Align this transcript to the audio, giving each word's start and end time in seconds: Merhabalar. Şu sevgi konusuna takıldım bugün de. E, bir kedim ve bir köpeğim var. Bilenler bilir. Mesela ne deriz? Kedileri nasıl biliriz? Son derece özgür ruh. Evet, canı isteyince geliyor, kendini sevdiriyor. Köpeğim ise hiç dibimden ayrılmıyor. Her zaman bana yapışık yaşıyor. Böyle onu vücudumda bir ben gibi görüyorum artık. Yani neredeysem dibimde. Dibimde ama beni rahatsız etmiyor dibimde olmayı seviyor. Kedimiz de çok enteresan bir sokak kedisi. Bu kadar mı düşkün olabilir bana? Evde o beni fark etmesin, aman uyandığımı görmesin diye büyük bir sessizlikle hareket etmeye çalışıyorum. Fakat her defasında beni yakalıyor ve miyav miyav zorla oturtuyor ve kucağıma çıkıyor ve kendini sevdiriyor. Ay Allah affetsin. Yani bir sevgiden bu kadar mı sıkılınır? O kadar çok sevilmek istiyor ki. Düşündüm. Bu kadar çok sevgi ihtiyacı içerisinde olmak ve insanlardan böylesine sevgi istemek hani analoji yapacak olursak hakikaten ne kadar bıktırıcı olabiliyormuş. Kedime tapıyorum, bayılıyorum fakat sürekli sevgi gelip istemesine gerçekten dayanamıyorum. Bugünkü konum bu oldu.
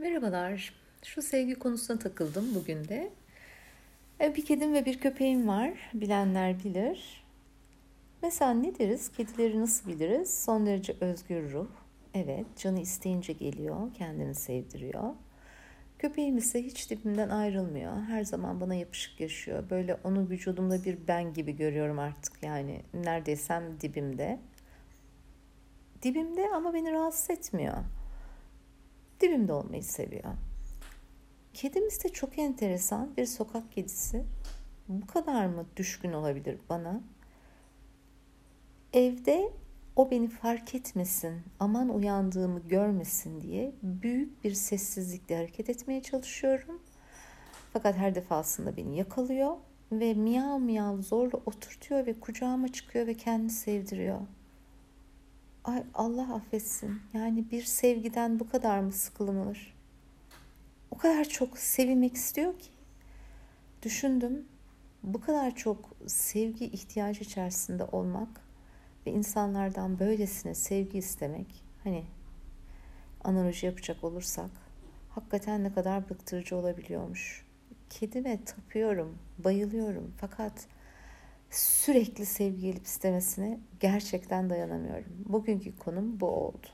Merhabalar. 0.00 0.74
Şu 1.02 1.22
sevgi 1.22 1.54
konusuna 1.54 1.98
takıldım 1.98 2.54
bugün 2.54 2.88
de. 2.88 3.10
E, 4.20 4.34
bir 4.36 4.44
kedim 4.44 4.74
ve 4.74 4.84
bir 4.84 5.00
köpeğim 5.00 5.48
var. 5.48 5.72
Bilenler 5.94 6.64
bilir. 6.64 7.24
Mesela 8.22 8.54
ne 8.54 8.78
deriz? 8.78 9.12
Kedileri 9.12 9.60
nasıl 9.60 9.90
biliriz? 9.90 10.44
Son 10.44 10.66
derece 10.66 10.96
özgür 11.00 11.52
ruh. 11.52 11.68
Evet, 12.14 12.46
canı 12.56 12.80
isteyince 12.80 13.32
geliyor, 13.32 13.94
kendini 13.94 14.34
sevdiriyor. 14.34 15.14
Köpeğim 15.98 16.38
ise 16.38 16.62
hiç 16.62 16.90
dibimden 16.90 17.28
ayrılmıyor. 17.28 18.02
Her 18.02 18.24
zaman 18.24 18.60
bana 18.60 18.74
yapışık 18.74 19.20
yaşıyor. 19.20 19.70
Böyle 19.70 19.94
onu 20.04 20.30
vücudumda 20.30 20.84
bir 20.84 20.98
ben 21.08 21.34
gibi 21.34 21.56
görüyorum 21.56 21.98
artık. 21.98 22.42
Yani 22.42 22.82
neredeysem 22.94 23.80
dibimde. 23.80 24.40
Dibimde 26.02 26.48
ama 26.54 26.74
beni 26.74 26.92
rahatsız 26.92 27.30
etmiyor 27.30 27.76
dibimde 29.20 29.52
olmayı 29.52 29.84
seviyor. 29.84 30.32
Kedimiz 31.54 32.04
de 32.04 32.08
çok 32.08 32.38
enteresan 32.38 33.16
bir 33.16 33.26
sokak 33.26 33.72
kedisi. 33.72 34.24
Bu 34.88 35.06
kadar 35.06 35.46
mı 35.46 35.66
düşkün 35.76 36.12
olabilir 36.12 36.58
bana? 36.68 37.00
Evde 38.92 39.52
o 39.96 40.10
beni 40.10 40.28
fark 40.28 40.74
etmesin, 40.74 41.42
aman 41.60 41.88
uyandığımı 41.88 42.60
görmesin 42.60 43.40
diye 43.40 43.72
büyük 43.82 44.44
bir 44.44 44.54
sessizlikle 44.54 45.36
hareket 45.36 45.70
etmeye 45.70 46.02
çalışıyorum. 46.02 46.82
Fakat 47.72 47.96
her 47.96 48.14
defasında 48.14 48.76
beni 48.76 48.96
yakalıyor 48.96 49.56
ve 49.92 50.14
miyav 50.14 50.58
miyav 50.58 51.00
zorla 51.00 51.38
oturtuyor 51.46 52.06
ve 52.06 52.20
kucağıma 52.20 52.72
çıkıyor 52.72 53.06
ve 53.06 53.14
kendini 53.14 53.50
sevdiriyor. 53.50 54.20
Ay 55.70 55.84
Allah 55.94 56.34
affetsin. 56.34 57.00
Yani 57.14 57.50
bir 57.50 57.62
sevgiden 57.62 58.40
bu 58.40 58.48
kadar 58.48 58.80
mı 58.80 58.92
sıkılınır? 58.92 59.74
O 60.90 60.98
kadar 60.98 61.24
çok 61.24 61.58
sevilmek 61.58 62.14
istiyor 62.14 62.58
ki. 62.58 62.70
Düşündüm. 63.82 64.44
Bu 65.02 65.20
kadar 65.20 65.56
çok 65.56 65.90
sevgi 66.06 66.64
ihtiyacı 66.64 67.20
içerisinde 67.20 67.84
olmak 67.84 68.40
ve 69.06 69.10
insanlardan 69.10 69.98
böylesine 69.98 70.54
sevgi 70.54 70.98
istemek 70.98 71.64
hani 71.84 72.04
analoji 73.24 73.66
yapacak 73.66 74.04
olursak 74.04 74.50
hakikaten 75.08 75.64
ne 75.64 75.72
kadar 75.72 76.10
bıktırıcı 76.10 76.56
olabiliyormuş. 76.56 77.46
Kedime 77.90 78.44
tapıyorum, 78.44 79.18
bayılıyorum 79.38 80.14
fakat 80.20 80.66
sürekli 81.50 82.26
sevgi 82.26 82.60
gelip 82.60 82.86
istemesine 82.86 83.60
gerçekten 83.80 84.50
dayanamıyorum. 84.50 85.12
Bugünkü 85.28 85.76
konum 85.76 86.20
bu 86.20 86.26
oldu. 86.26 86.66